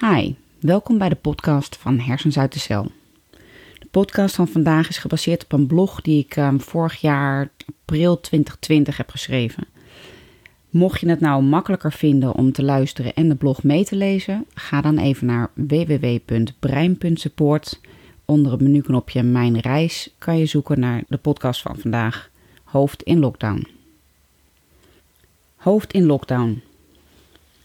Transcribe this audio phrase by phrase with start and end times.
[0.00, 2.90] Hi, welkom bij de podcast van Hersens uit de Cel.
[3.78, 8.20] De podcast van vandaag is gebaseerd op een blog die ik um, vorig jaar april
[8.20, 9.66] 2020 heb geschreven.
[10.70, 14.46] Mocht je het nou makkelijker vinden om te luisteren en de blog mee te lezen,
[14.54, 17.80] ga dan even naar www.brein.support.
[18.24, 22.30] Onder het menuknopje Mijn reis kan je zoeken naar de podcast van vandaag,
[22.64, 23.66] Hoofd in Lockdown.
[25.56, 26.62] Hoofd in Lockdown.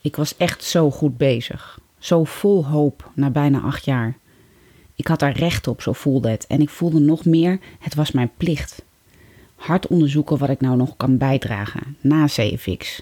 [0.02, 1.82] Ik was echt zo goed bezig.
[2.04, 4.18] Zo vol hoop na bijna acht jaar.
[4.96, 6.48] Ik had daar recht op, zo voelde het.
[6.48, 8.84] En ik voelde nog meer, het was mijn plicht.
[9.56, 13.02] Hard onderzoeken wat ik nou nog kan bijdragen na CFX.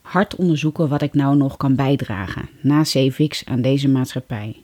[0.00, 4.56] Hard onderzoeken wat ik nou nog kan bijdragen na CFX aan deze maatschappij.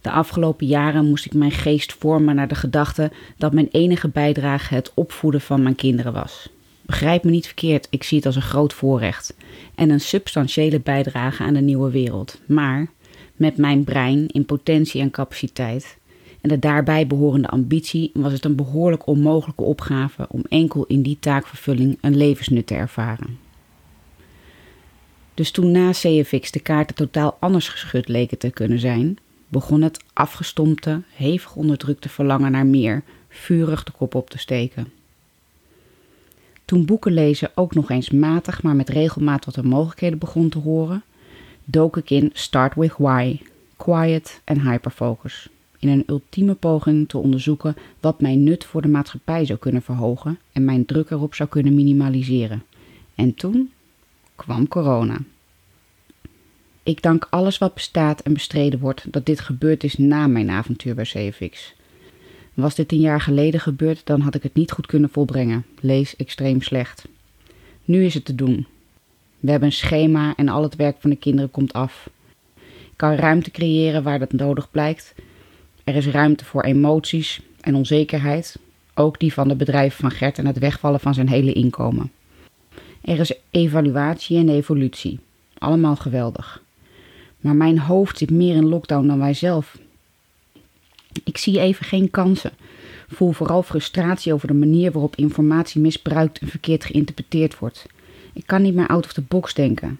[0.00, 4.74] De afgelopen jaren moest ik mijn geest vormen naar de gedachte dat mijn enige bijdrage
[4.74, 6.48] het opvoeden van mijn kinderen was.
[6.86, 9.36] Begrijp me niet verkeerd, ik zie het als een groot voorrecht
[9.74, 12.40] en een substantiële bijdrage aan de nieuwe wereld.
[12.46, 12.88] Maar
[13.36, 15.96] met mijn brein in potentie en capaciteit
[16.40, 21.16] en de daarbij behorende ambitie was het een behoorlijk onmogelijke opgave om enkel in die
[21.20, 23.38] taakvervulling een levensnut te ervaren.
[25.34, 30.04] Dus toen na CFX de kaarten totaal anders geschud leken te kunnen zijn, begon het
[30.12, 34.92] afgestompte, hevig onderdrukte verlangen naar meer vurig de kop op te steken.
[36.66, 40.58] Toen boeken lezen ook nog eens matig, maar met regelmaat wat de mogelijkheden begon te
[40.58, 41.02] horen,
[41.64, 43.40] dook ik in Start with Why,
[43.76, 45.48] Quiet en Hyperfocus.
[45.78, 50.38] In een ultieme poging te onderzoeken wat mijn nut voor de maatschappij zou kunnen verhogen
[50.52, 52.62] en mijn druk erop zou kunnen minimaliseren.
[53.14, 53.72] En toen
[54.36, 55.18] kwam corona.
[56.82, 60.94] Ik dank alles wat bestaat en bestreden wordt dat dit gebeurd is na mijn avontuur
[60.94, 61.74] bij CFX.
[62.56, 65.64] Was dit een jaar geleden gebeurd, dan had ik het niet goed kunnen volbrengen.
[65.80, 67.08] Lees extreem slecht.
[67.84, 68.66] Nu is het te doen.
[69.40, 72.10] We hebben een schema en al het werk van de kinderen komt af.
[72.64, 75.14] Ik kan ruimte creëren waar dat nodig blijkt.
[75.84, 78.58] Er is ruimte voor emoties en onzekerheid,
[78.94, 82.10] ook die van de bedrijven van Gert en het wegvallen van zijn hele inkomen.
[83.00, 85.18] Er is evaluatie en evolutie.
[85.58, 86.62] Allemaal geweldig.
[87.40, 89.78] Maar mijn hoofd zit meer in lockdown dan wij zelf.
[91.24, 92.52] Ik zie even geen kansen.
[93.08, 97.86] Voel vooral frustratie over de manier waarop informatie misbruikt en verkeerd geïnterpreteerd wordt.
[98.32, 99.98] Ik kan niet meer out of the box denken.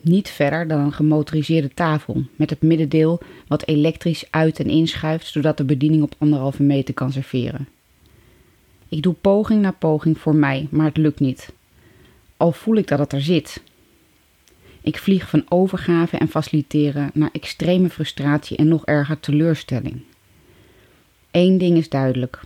[0.00, 5.56] Niet verder dan een gemotoriseerde tafel met het middendeel wat elektrisch uit en inschuift zodat
[5.56, 7.68] de bediening op anderhalve meter kan serveren.
[8.88, 11.52] Ik doe poging na poging voor mij, maar het lukt niet.
[12.36, 13.62] Al voel ik dat het er zit.
[14.80, 20.02] Ik vlieg van overgave en faciliteren naar extreme frustratie en nog erger teleurstelling.
[21.36, 22.40] Eén ding is duidelijk.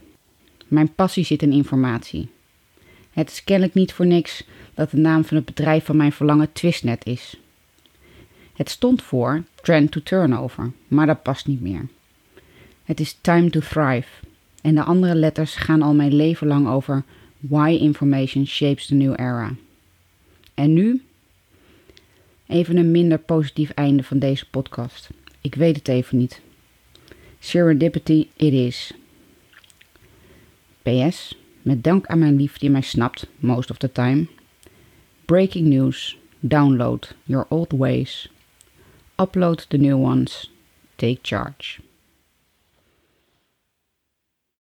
[0.68, 2.28] Mijn passie zit in informatie.
[3.10, 6.52] Het is kennelijk niet voor niks dat de naam van het bedrijf van mijn verlangen
[6.52, 7.36] Twistnet is.
[8.54, 11.88] Het stond voor Trend to Turnover, maar dat past niet meer.
[12.84, 14.08] Het is Time to Thrive
[14.62, 17.04] en de andere letters gaan al mijn leven lang over
[17.38, 19.54] Why Information Shapes the New Era.
[20.54, 21.02] En nu?
[22.46, 25.08] Even een minder positief einde van deze podcast.
[25.40, 26.40] Ik weet het even niet.
[27.40, 28.92] Serendipity it is.
[30.82, 34.26] PS, met dank aan mijn lief die mij snapt, most of the time.
[35.24, 38.28] Breaking news, download your old ways.
[39.18, 40.50] Upload the new ones.
[40.96, 41.80] Take charge.